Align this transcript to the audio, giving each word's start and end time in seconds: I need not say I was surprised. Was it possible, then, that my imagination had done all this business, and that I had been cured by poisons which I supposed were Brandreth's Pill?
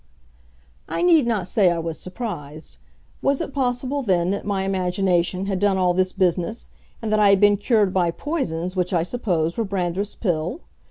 I 0.89 1.03
need 1.03 1.27
not 1.27 1.45
say 1.45 1.69
I 1.69 1.77
was 1.77 1.99
surprised. 1.99 2.77
Was 3.21 3.39
it 3.39 3.53
possible, 3.53 4.01
then, 4.01 4.31
that 4.31 4.47
my 4.47 4.63
imagination 4.63 5.45
had 5.45 5.59
done 5.59 5.77
all 5.77 5.93
this 5.93 6.11
business, 6.11 6.69
and 7.03 7.11
that 7.11 7.19
I 7.19 7.29
had 7.29 7.39
been 7.39 7.55
cured 7.55 7.93
by 7.93 8.09
poisons 8.09 8.75
which 8.75 8.93
I 8.93 9.03
supposed 9.03 9.59
were 9.59 9.63
Brandreth's 9.65 10.15
Pill? 10.15 10.61